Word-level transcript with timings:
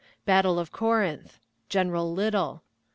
Battle 0.25 0.57
of 0.57 0.71
Corinth. 0.71 1.37
General 1.69 2.11
Little. 2.11 2.63